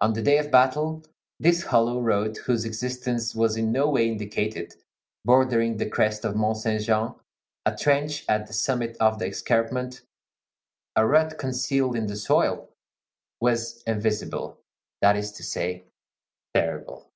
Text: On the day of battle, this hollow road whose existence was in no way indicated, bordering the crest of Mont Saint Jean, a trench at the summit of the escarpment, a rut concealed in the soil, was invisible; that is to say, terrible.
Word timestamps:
On 0.00 0.12
the 0.12 0.20
day 0.20 0.36
of 0.36 0.50
battle, 0.50 1.02
this 1.40 1.62
hollow 1.62 2.02
road 2.02 2.36
whose 2.44 2.66
existence 2.66 3.34
was 3.34 3.56
in 3.56 3.72
no 3.72 3.88
way 3.88 4.06
indicated, 4.06 4.74
bordering 5.24 5.78
the 5.78 5.88
crest 5.88 6.22
of 6.26 6.36
Mont 6.36 6.58
Saint 6.58 6.82
Jean, 6.84 7.14
a 7.64 7.74
trench 7.74 8.26
at 8.28 8.46
the 8.46 8.52
summit 8.52 8.94
of 9.00 9.18
the 9.18 9.26
escarpment, 9.28 10.02
a 10.96 11.06
rut 11.06 11.38
concealed 11.38 11.96
in 11.96 12.08
the 12.08 12.16
soil, 12.16 12.68
was 13.40 13.82
invisible; 13.86 14.58
that 15.00 15.16
is 15.16 15.32
to 15.32 15.42
say, 15.42 15.86
terrible. 16.52 17.10